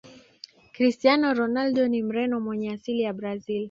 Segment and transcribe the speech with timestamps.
[0.73, 3.59] cristiano ronaldo ni mreno mwenye asili ya brazil